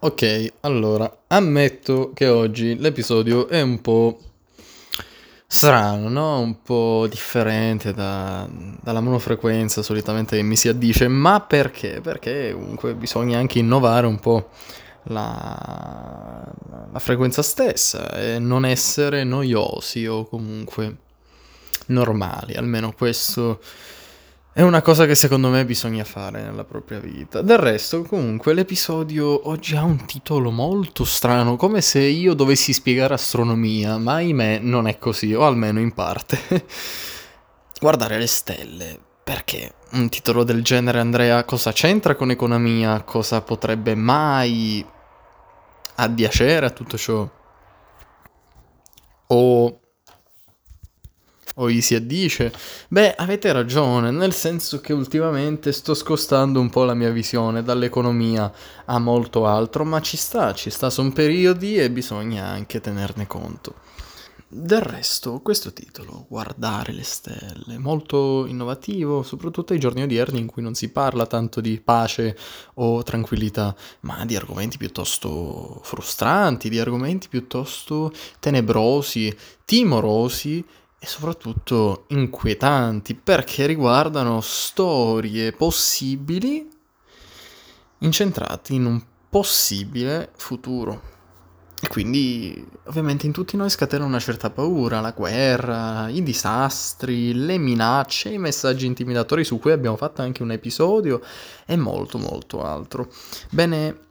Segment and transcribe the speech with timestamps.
[0.00, 4.18] Ok, allora, ammetto che oggi l'episodio è un po'
[5.46, 6.38] strano, no?
[6.40, 8.48] Un po' differente da-
[8.80, 12.00] dalla monofrequenza solitamente che mi si addice, ma perché?
[12.00, 14.50] Perché comunque bisogna anche innovare un po'
[15.04, 16.44] la,
[16.92, 20.96] la frequenza stessa e non essere noiosi o comunque
[21.86, 23.60] normali, almeno questo
[24.58, 27.42] è una cosa che secondo me bisogna fare nella propria vita.
[27.42, 33.14] Del resto, comunque, l'episodio oggi ha un titolo molto strano, come se io dovessi spiegare
[33.14, 36.40] astronomia, ma ahimè non è così, o almeno in parte.
[37.80, 38.98] Guardare le stelle.
[39.22, 43.04] Perché un titolo del genere, Andrea, cosa c'entra con economia?
[43.04, 44.84] Cosa potrebbe mai
[45.94, 47.30] addiacere a tutto ciò?
[49.28, 49.80] O
[51.58, 52.52] o gli si addice.
[52.88, 58.52] Beh, avete ragione, nel senso che ultimamente sto scostando un po' la mia visione dall'economia
[58.84, 63.74] a molto altro, ma ci sta, ci sta, sono periodi e bisogna anche tenerne conto.
[64.50, 70.62] Del resto, questo titolo, Guardare le stelle, molto innovativo, soprattutto ai giorni odierni in cui
[70.62, 72.34] non si parla tanto di pace
[72.76, 80.64] o tranquillità, ma di argomenti piuttosto frustranti, di argomenti piuttosto tenebrosi, timorosi
[80.98, 86.68] e soprattutto inquietanti perché riguardano storie possibili
[87.98, 91.16] incentrati in un possibile futuro.
[91.80, 97.56] E quindi ovviamente in tutti noi scatena una certa paura, la guerra, i disastri, le
[97.56, 101.22] minacce, i messaggi intimidatori su cui abbiamo fatto anche un episodio
[101.64, 103.08] e molto molto altro.
[103.50, 104.06] Bene,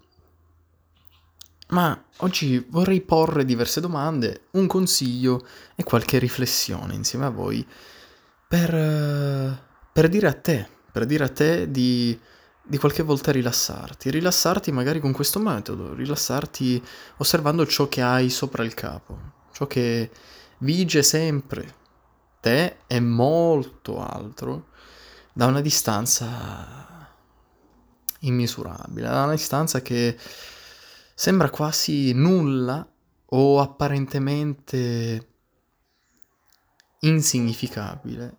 [1.70, 7.66] ma oggi vorrei porre diverse domande, un consiglio e qualche riflessione insieme a voi
[8.48, 9.60] per, eh,
[9.92, 12.18] per dire a te, per dire a te di,
[12.64, 16.82] di qualche volta rilassarti, rilassarti magari con questo metodo, rilassarti
[17.18, 19.20] osservando ciò che hai sopra il capo,
[19.52, 20.10] ciò che
[20.60, 21.76] vige sempre
[22.40, 24.68] te e molto altro
[25.34, 27.14] da una distanza
[28.20, 30.18] immisurabile, da una distanza che
[31.20, 32.88] sembra quasi nulla
[33.30, 35.30] o apparentemente
[37.00, 38.38] insignificabile,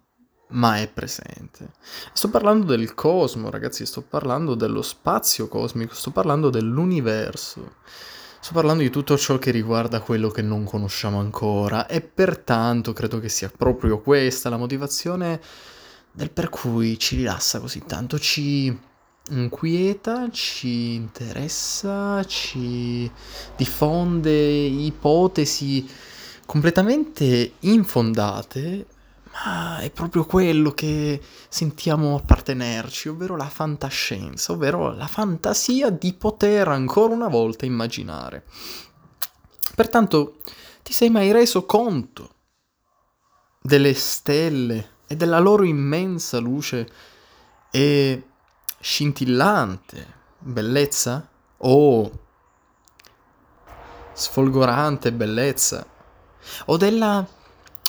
[0.51, 1.73] ma è presente.
[2.13, 7.79] Sto parlando del cosmo, ragazzi, sto parlando dello spazio cosmico, sto parlando dell'universo.
[8.39, 13.19] Sto parlando di tutto ciò che riguarda quello che non conosciamo ancora e pertanto credo
[13.19, 15.41] che sia proprio questa la motivazione
[16.13, 18.87] del per cui ci rilassa così tanto, ci
[19.29, 23.11] inquieta, ci interessa, ci
[23.57, 25.89] diffonde ipotesi
[26.47, 28.87] completamente infondate,
[29.33, 36.69] ma è proprio quello che sentiamo appartenerci, ovvero la fantascienza, ovvero la fantasia di poter
[36.69, 38.45] ancora una volta immaginare.
[39.75, 40.39] Pertanto,
[40.83, 42.35] ti sei mai reso conto
[43.61, 46.89] delle stelle e della loro immensa luce
[47.71, 48.23] e
[48.81, 51.29] scintillante bellezza?
[51.59, 52.11] O
[54.13, 55.87] sfolgorante bellezza?
[56.67, 57.27] O della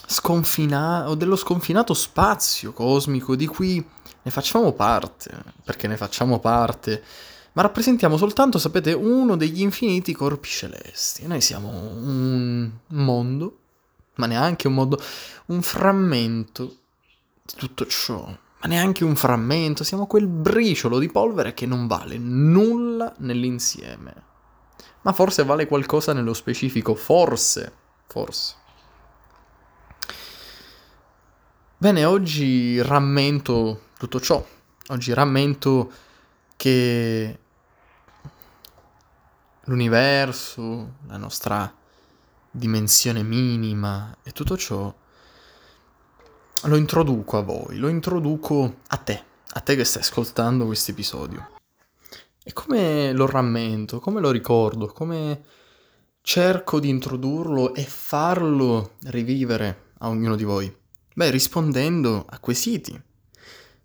[0.05, 3.87] sconfina- o dello sconfinato spazio cosmico di cui
[4.21, 5.31] ne facciamo parte,
[5.63, 7.03] perché ne facciamo parte,
[7.53, 11.27] ma rappresentiamo soltanto, sapete, uno degli infiniti corpi celesti.
[11.27, 13.57] Noi siamo un mondo,
[14.15, 15.01] ma neanche un mondo,
[15.47, 16.75] un frammento
[17.43, 22.17] di tutto ciò ma neanche un frammento, siamo quel briciolo di polvere che non vale
[22.17, 24.27] nulla nell'insieme.
[25.01, 27.71] Ma forse vale qualcosa nello specifico, forse,
[28.07, 28.55] forse.
[31.77, 34.45] Bene, oggi rammento tutto ciò.
[34.87, 35.91] Oggi rammento
[36.57, 37.39] che
[39.63, 41.73] l'universo, la nostra
[42.51, 44.93] dimensione minima e tutto ciò
[46.63, 51.51] lo introduco a voi, lo introduco a te, a te che stai ascoltando questo episodio.
[52.43, 55.41] E come lo rammento, come lo ricordo, come
[56.21, 60.75] cerco di introdurlo e farlo rivivere a ognuno di voi?
[61.13, 62.99] Beh, rispondendo a quesiti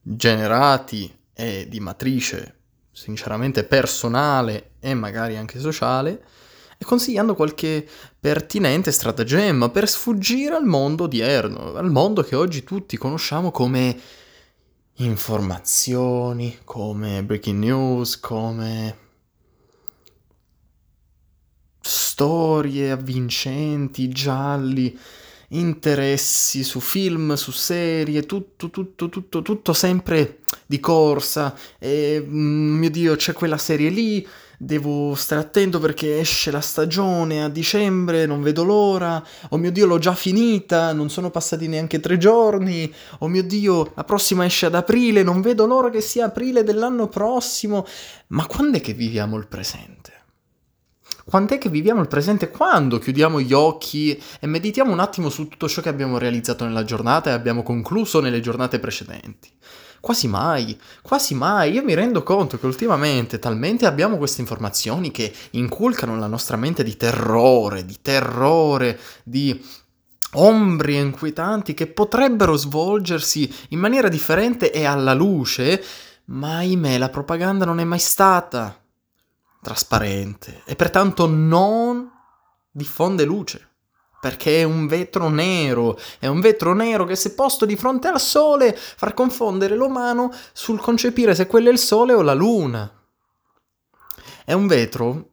[0.01, 2.59] generati e di matrice
[2.91, 6.25] sinceramente personale e magari anche sociale,
[6.85, 7.87] consigliando qualche
[8.19, 13.99] pertinente stratagemma per sfuggire al mondo odierno, al mondo che oggi tutti conosciamo come
[14.99, 18.99] informazioni, come breaking news, come
[21.81, 24.97] storie avvincenti, gialli,
[25.49, 31.57] interessi su film, su serie, tutto, tutto, tutto, tutto sempre di corsa.
[31.79, 34.27] E, mm, mio Dio, c'è quella serie lì,
[34.59, 39.87] devo stare attento perché esce la stagione a dicembre, non vedo l'ora, oh mio Dio
[39.87, 44.67] l'ho già finita, non sono passati neanche tre giorni, oh mio Dio la prossima esce
[44.67, 47.87] ad aprile, non vedo l'ora che sia aprile dell'anno prossimo,
[48.29, 50.13] ma quando è che viviamo il presente?
[51.25, 52.51] Quant'è che viviamo il presente?
[52.51, 56.85] Quando chiudiamo gli occhi e meditiamo un attimo su tutto ciò che abbiamo realizzato nella
[56.85, 59.51] giornata e abbiamo concluso nelle giornate precedenti?
[60.05, 61.73] Quasi mai, quasi mai.
[61.73, 66.83] Io mi rendo conto che ultimamente talmente abbiamo queste informazioni che inculcano la nostra mente
[66.83, 69.65] di terrore, di terrore, di
[70.33, 75.83] ombri inquietanti che potrebbero svolgersi in maniera differente e alla luce,
[76.27, 78.79] ma ahimè la propaganda non è mai stata
[79.63, 82.11] trasparente e pertanto non
[82.71, 83.69] diffonde luce
[84.25, 88.19] perché è un vetro nero, è un vetro nero che se posto di fronte al
[88.19, 92.91] sole fa confondere l'umano sul concepire se quello è il sole o la luna.
[94.47, 95.33] È un vetro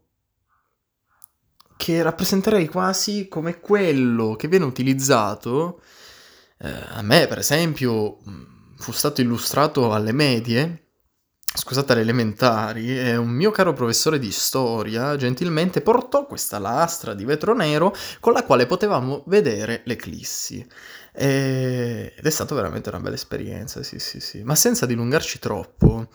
[1.78, 5.80] che rappresenterei quasi come quello che viene utilizzato,
[6.58, 8.18] eh, a me per esempio
[8.76, 10.91] fu stato illustrato alle medie,
[11.54, 17.26] scusate, alle elementari, e un mio caro professore di storia gentilmente portò questa lastra di
[17.26, 20.66] vetro nero con la quale potevamo vedere l'eclissi.
[21.14, 22.14] E...
[22.16, 24.44] Ed è stata veramente una bella esperienza, sì, sì, sì.
[24.44, 26.08] Ma senza dilungarci troppo,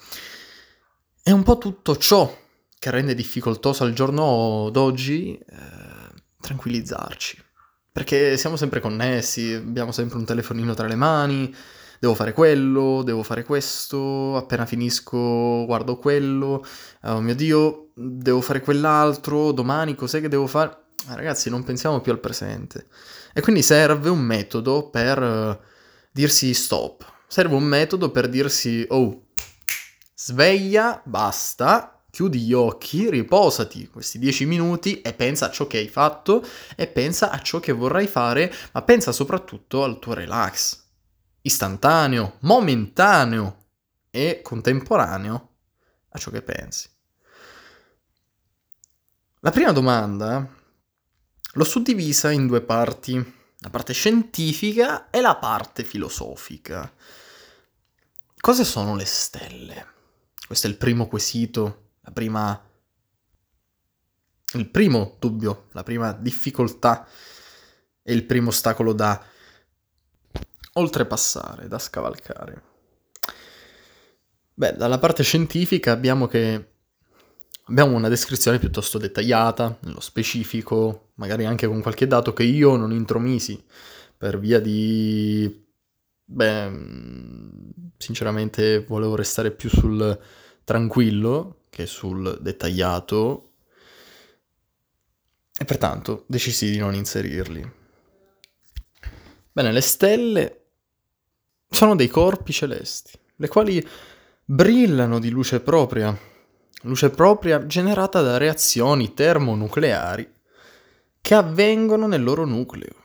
[1.22, 2.44] è un po' tutto ciò
[2.78, 7.44] che rende difficoltoso al giorno d'oggi eh, tranquillizzarci.
[7.92, 11.54] Perché siamo sempre connessi, abbiamo sempre un telefonino tra le mani,
[12.06, 16.64] devo fare quello, devo fare questo, appena finisco guardo quello,
[17.02, 20.84] oh mio Dio, devo fare quell'altro, domani cos'è che devo fare?
[21.08, 22.86] Ah, ragazzi, non pensiamo più al presente.
[23.34, 25.58] E quindi serve un metodo per uh,
[26.12, 29.26] dirsi stop, serve un metodo per dirsi oh,
[30.14, 35.88] sveglia, basta, chiudi gli occhi, riposati questi dieci minuti e pensa a ciò che hai
[35.88, 36.44] fatto
[36.76, 40.84] e pensa a ciò che vorrai fare, ma pensa soprattutto al tuo relax
[41.46, 43.64] istantaneo, momentaneo
[44.10, 45.54] e contemporaneo
[46.08, 46.88] a ciò che pensi.
[49.40, 50.54] La prima domanda
[51.52, 53.14] l'ho suddivisa in due parti,
[53.58, 56.92] la parte scientifica e la parte filosofica.
[58.36, 59.94] Cosa sono le stelle?
[60.46, 62.68] Questo è il primo quesito, la prima...
[64.54, 67.06] il primo dubbio, la prima difficoltà
[68.02, 69.34] e il primo ostacolo da
[70.76, 72.62] oltrepassare, da scavalcare.
[74.54, 76.70] Beh, dalla parte scientifica abbiamo che
[77.68, 82.92] abbiamo una descrizione piuttosto dettagliata, nello specifico, magari anche con qualche dato che io non
[82.92, 83.62] intromisi
[84.16, 85.64] per via di
[86.24, 86.70] beh,
[87.98, 90.18] sinceramente volevo restare più sul
[90.64, 93.52] tranquillo che sul dettagliato
[95.58, 97.72] e pertanto decisi di non inserirli.
[99.52, 100.65] Bene, le stelle
[101.68, 103.86] sono dei corpi celesti, le quali
[104.44, 106.16] brillano di luce propria,
[106.82, 110.34] luce propria generata da reazioni termonucleari
[111.20, 113.04] che avvengono nel loro nucleo.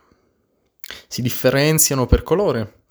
[1.08, 2.84] Si differenziano per colore.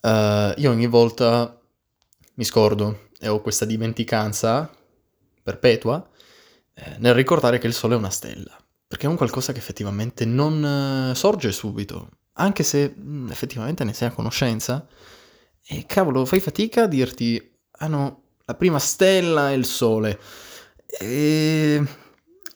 [0.00, 1.58] Uh, io ogni volta
[2.34, 4.70] mi scordo e ho questa dimenticanza
[5.42, 6.06] perpetua
[6.74, 8.56] eh, nel ricordare che il Sole è una stella,
[8.86, 13.84] perché è un qualcosa che effettivamente non uh, sorge subito, anche se mh, mm, effettivamente
[13.84, 14.86] ne sei a conoscenza,
[15.66, 17.40] e cavolo, fai fatica a dirti,
[17.78, 20.18] ah no, la prima stella è il Sole.
[20.86, 21.82] E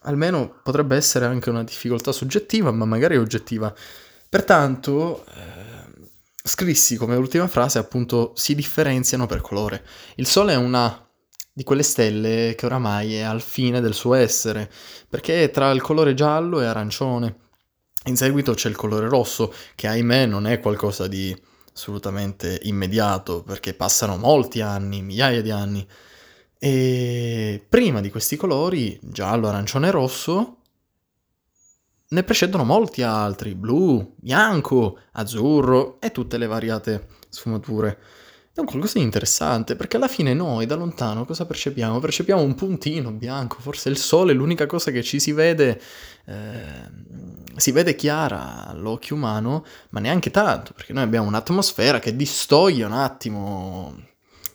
[0.03, 3.75] almeno potrebbe essere anche una difficoltà soggettiva, ma magari oggettiva.
[4.29, 6.09] Pertanto, eh,
[6.43, 9.85] scrissi come ultima frase appunto si differenziano per colore.
[10.17, 11.03] Il Sole è una
[11.53, 14.71] di quelle stelle che oramai è al fine del suo essere,
[15.09, 17.48] perché è tra il colore giallo e arancione.
[18.05, 21.37] In seguito c'è il colore rosso, che ahimè non è qualcosa di
[21.75, 25.87] assolutamente immediato, perché passano molti anni, migliaia di anni.
[26.59, 30.57] E prima di questi colori, giallo, arancione e rosso,
[32.09, 37.99] ne precedono molti altri, blu, bianco, azzurro e tutte le variate sfumature.
[38.59, 42.01] È un qualcosa di interessante, perché alla fine noi da lontano cosa percepiamo?
[42.01, 45.81] Percepiamo un puntino bianco, forse il sole è l'unica cosa che ci si vede,
[46.25, 46.91] eh,
[47.55, 52.95] si vede chiara all'occhio umano, ma neanche tanto, perché noi abbiamo un'atmosfera che distoglie un
[52.95, 53.95] attimo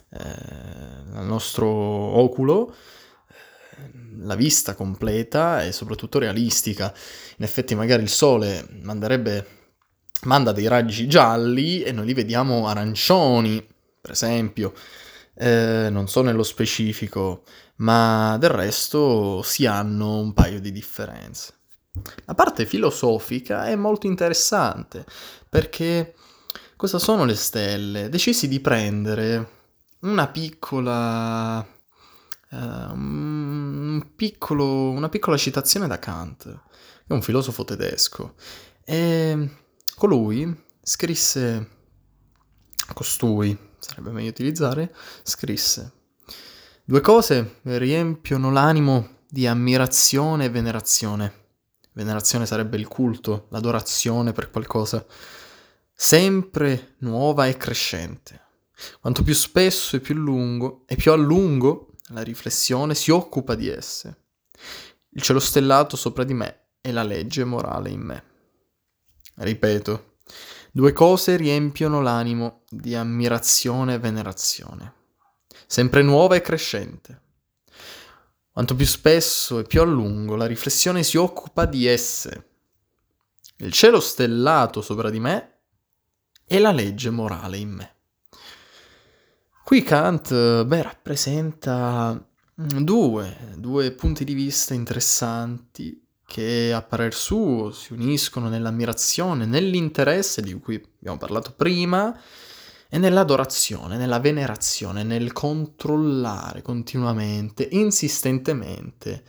[0.10, 0.20] eh,
[1.10, 2.76] dal nostro oculo
[3.30, 6.94] eh, la vista completa e soprattutto realistica.
[7.38, 9.48] In effetti magari il sole manderebbe,
[10.24, 13.72] manda dei raggi gialli e noi li vediamo arancioni,
[14.04, 14.74] per esempio,
[15.36, 17.44] eh, non so nello specifico,
[17.78, 21.54] ma del resto si hanno un paio di differenze.
[22.26, 25.06] La parte filosofica è molto interessante
[25.48, 26.16] perché
[26.76, 28.10] cosa sono le stelle?
[28.10, 29.52] Decisi di prendere
[30.02, 38.36] una piccola, uh, un piccolo, una piccola citazione da Kant, che è un filosofo tedesco,
[38.84, 39.50] e
[39.96, 41.70] colui scrisse,
[42.94, 45.92] costui, sarebbe meglio utilizzare, scrisse,
[46.86, 51.42] due cose riempiono l'animo di ammirazione e venerazione.
[51.92, 55.06] Venerazione sarebbe il culto, l'adorazione per qualcosa,
[55.94, 58.42] sempre nuova e crescente.
[59.00, 63.68] Quanto più spesso e più lungo e più a lungo la riflessione si occupa di
[63.68, 64.24] esse.
[65.10, 68.24] Il cielo stellato sopra di me è la legge morale in me.
[69.36, 70.13] Ripeto,
[70.72, 74.94] Due cose riempiono l'animo di ammirazione e venerazione,
[75.68, 77.22] sempre nuova e crescente.
[78.52, 82.50] Quanto più spesso e più a lungo la riflessione si occupa di esse.
[83.58, 85.60] Il cielo stellato sopra di me
[86.46, 87.96] e la legge morale in me.
[89.64, 97.94] Qui Kant beh, rappresenta due, due punti di vista interessanti che a parer suo si
[97.94, 102.18] uniscono nell'ammirazione, nell'interesse di cui abbiamo parlato prima
[102.90, 109.24] e nell'adorazione, nella venerazione, nel controllare continuamente, insistentemente,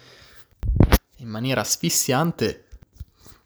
[1.18, 2.66] in maniera asfissiante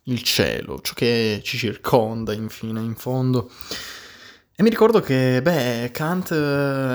[0.04, 3.50] il cielo, ciò che ci circonda infine, in fondo.
[4.54, 6.30] E mi ricordo che, beh, Kant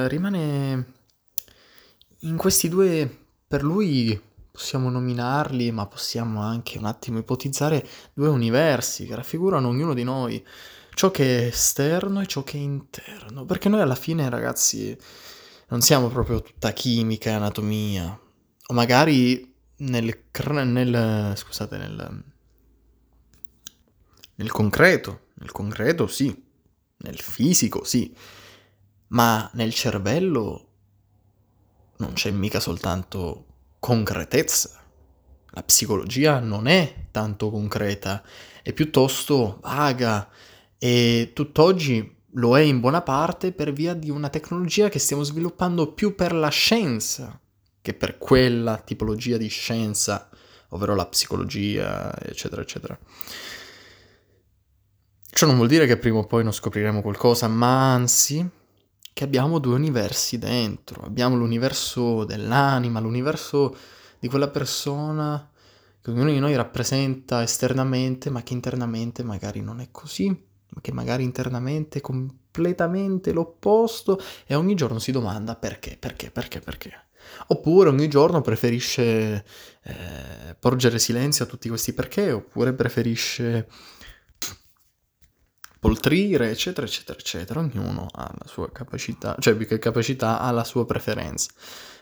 [0.09, 0.93] rimane
[2.19, 3.09] in questi due,
[3.47, 4.19] per lui,
[4.53, 7.83] possiamo nominarli, ma possiamo anche un attimo ipotizzare
[8.13, 10.45] due universi che raffigurano ognuno di noi,
[10.93, 14.95] ciò che è esterno e ciò che è interno, perché noi alla fine, ragazzi,
[15.69, 18.19] non siamo proprio tutta chimica e anatomia,
[18.67, 22.23] o magari nel, nel scusate, nel,
[24.35, 26.43] nel concreto, nel concreto sì,
[26.97, 28.15] nel fisico sì,
[29.07, 30.67] ma nel cervello
[31.97, 33.47] non c'è mica soltanto
[33.83, 34.81] concretezza.
[35.47, 38.23] La psicologia non è tanto concreta,
[38.61, 40.29] è piuttosto vaga
[40.77, 45.91] e tutt'oggi lo è in buona parte per via di una tecnologia che stiamo sviluppando
[45.91, 47.37] più per la scienza
[47.81, 50.29] che per quella tipologia di scienza,
[50.69, 52.97] ovvero la psicologia, eccetera, eccetera.
[55.29, 58.49] Ciò non vuol dire che prima o poi non scopriremo qualcosa, ma anzi
[59.13, 61.03] che abbiamo due universi dentro.
[61.03, 63.75] Abbiamo l'universo dell'anima, l'universo
[64.19, 65.49] di quella persona
[66.01, 70.91] che ognuno di noi rappresenta esternamente, ma che internamente magari non è così, ma che
[70.91, 76.91] magari internamente è completamente l'opposto e ogni giorno si domanda perché, perché, perché, perché.
[77.47, 79.45] Oppure ogni giorno preferisce
[79.83, 83.67] eh, porgere silenzio a tutti questi perché, oppure preferisce
[85.83, 87.59] poltrire, eccetera, eccetera, eccetera.
[87.59, 91.51] Ognuno ha la sua capacità, cioè più che capacità ha la sua preferenza.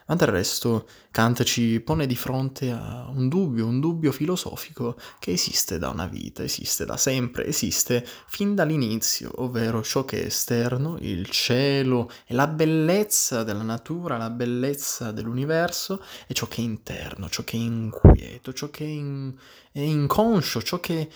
[0.05, 5.31] Ma del resto Kant ci pone di fronte a un dubbio, un dubbio filosofico che
[5.31, 10.97] esiste da una vita, esiste da sempre, esiste fin dall'inizio, ovvero ciò che è esterno,
[10.99, 17.29] il cielo e la bellezza della natura, la bellezza dell'universo, e ciò che è interno,
[17.29, 19.33] ciò che è inquieto, ciò che è, in,
[19.71, 21.09] è inconscio, ciò che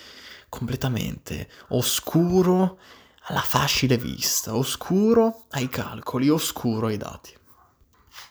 [0.56, 2.80] completamente oscuro
[3.28, 7.36] alla facile vista, oscuro ai calcoli, oscuro ai dati.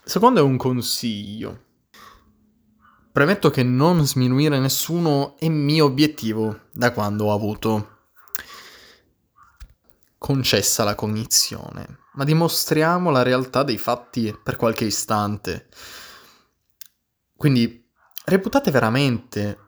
[0.03, 1.63] Secondo è un consiglio.
[3.11, 7.93] Premetto che non sminuire nessuno è mio obiettivo da quando ho avuto
[10.17, 15.67] concessa la cognizione, ma dimostriamo la realtà dei fatti per qualche istante.
[17.35, 17.87] Quindi
[18.25, 19.64] reputate veramente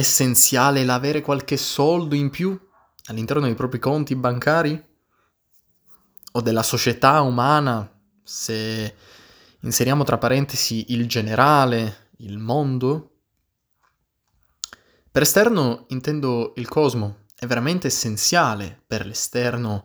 [0.00, 2.58] essenziale l'avere qualche soldo in più
[3.04, 4.88] all'interno dei propri conti bancari?
[6.32, 7.90] O della società umana,
[8.22, 8.94] se
[9.60, 13.18] inseriamo tra parentesi il generale, il mondo?
[15.10, 19.84] Per esterno intendo il cosmo, è veramente essenziale per l'esterno,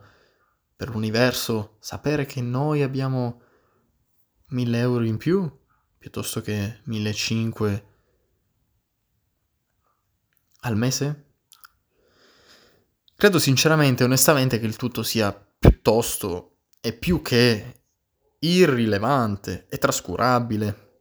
[0.76, 3.42] per l'universo, sapere che noi abbiamo
[4.50, 5.50] mille euro in più
[5.98, 7.94] piuttosto che 1500
[10.66, 11.24] al mese?
[13.16, 17.82] Credo sinceramente e onestamente che il tutto sia piuttosto e più che
[18.40, 20.98] irrilevante e trascurabile.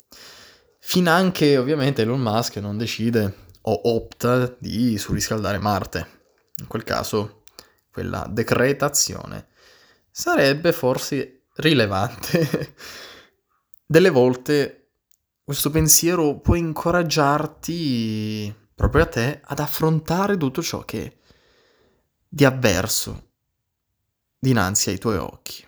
[0.79, 6.23] Finanche ovviamente Elon Musk non decide o opta di surriscaldare Marte.
[6.57, 7.43] In quel caso
[7.91, 9.49] quella decretazione
[10.11, 12.75] sarebbe forse rilevante.
[13.85, 14.91] Delle volte
[15.43, 21.19] questo pensiero può incoraggiarti proprio a te ad affrontare tutto ciò che
[22.29, 23.31] di avverso
[24.39, 25.65] dinanzi ai tuoi occhi.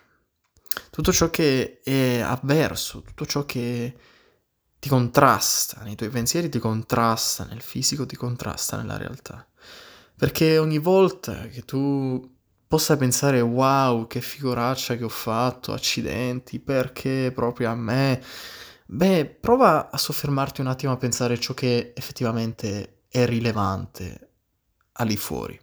[0.91, 3.95] Tutto ciò che è avverso, tutto ciò che
[4.79, 9.47] ti contrasta, nei tuoi pensieri ti contrasta, nel fisico ti contrasta nella realtà.
[10.15, 12.35] Perché ogni volta che tu
[12.67, 18.21] possa pensare wow, che figuraccia che ho fatto, accidenti, perché proprio a me?
[18.85, 24.29] Beh, prova a soffermarti un attimo a pensare ciò che effettivamente è rilevante
[24.93, 25.59] al di fuori.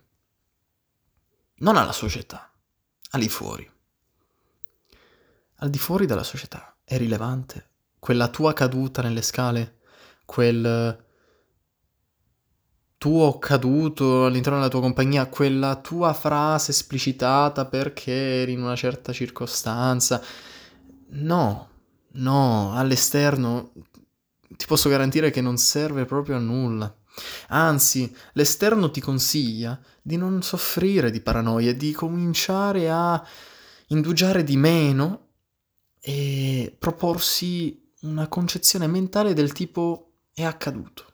[1.58, 2.50] Non alla società,
[3.10, 3.70] al di fuori.
[5.58, 7.70] Al di fuori della società è rilevante
[8.00, 9.78] quella tua caduta nelle scale,
[10.24, 11.04] quel
[12.98, 19.12] tuo caduto all'interno della tua compagnia, quella tua frase esplicitata perché eri in una certa
[19.12, 20.20] circostanza.
[21.10, 21.68] No,
[22.14, 23.70] no, all'esterno
[24.48, 26.92] ti posso garantire che non serve proprio a nulla.
[27.48, 33.24] Anzi, l'esterno ti consiglia di non soffrire di paranoia, di cominciare a
[33.88, 35.28] indugiare di meno
[36.00, 41.12] e proporsi una concezione mentale del tipo è accaduto.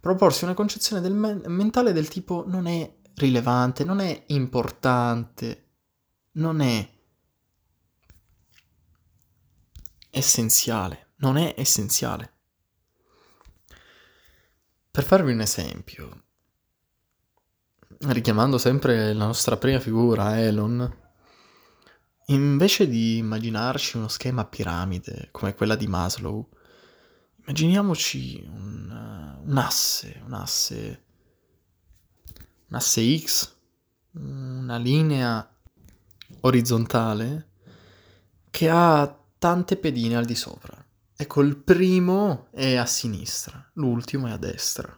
[0.00, 5.64] Proporsi una concezione del me- mentale del tipo non è rilevante, non è importante,
[6.32, 6.88] non è
[10.10, 12.37] essenziale, non è essenziale.
[14.98, 16.24] Per farvi un esempio,
[18.00, 20.92] richiamando sempre la nostra prima figura, Elon,
[22.26, 26.48] Invece di immaginarci uno schema piramide come quella di Maslow,
[27.36, 31.04] immaginiamoci un, un asse, un asse,
[32.66, 33.54] un asse X,
[34.14, 35.48] una linea
[36.40, 37.50] orizzontale
[38.50, 40.84] che ha tante pedine al di sopra.
[41.20, 44.96] Ecco, il primo è a sinistra, l'ultimo è a destra.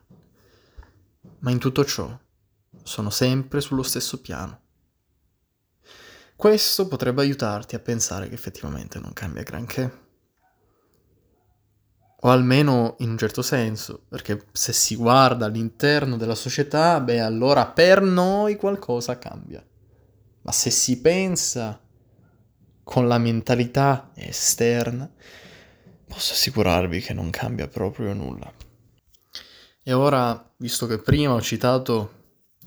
[1.39, 2.15] Ma in tutto ciò
[2.83, 4.61] sono sempre sullo stesso piano.
[6.37, 10.09] Questo potrebbe aiutarti a pensare che effettivamente non cambia granché.
[12.21, 17.67] O almeno in un certo senso, perché se si guarda all'interno della società, beh allora
[17.67, 19.67] per noi qualcosa cambia.
[20.43, 21.81] Ma se si pensa
[22.85, 25.11] con la mentalità esterna,
[26.11, 28.53] posso assicurarvi che non cambia proprio nulla.
[29.83, 32.19] E ora, visto che prima ho citato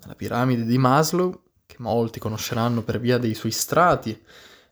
[0.06, 4.17] la piramide di Maslow, che molti conosceranno per via dei suoi strati.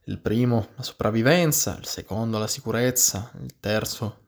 [0.05, 4.19] Il primo la sopravvivenza, il secondo la sicurezza, il terzo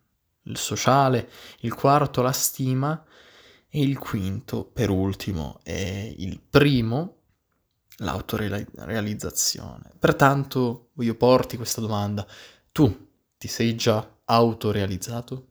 [0.44, 1.30] il sociale,
[1.62, 3.02] il quarto la stima
[3.70, 7.22] e il quinto, per ultimo, è il primo,
[7.98, 9.94] l'autorealizzazione.
[9.98, 12.28] Pertanto voglio porti questa domanda.
[12.74, 15.48] Tu ti sei già autorealizzato?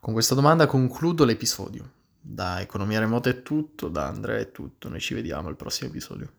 [0.00, 1.92] Con questa domanda concludo l'episodio.
[2.20, 6.35] Da Economia Remota è tutto, da Andrea è tutto, noi ci vediamo al prossimo episodio.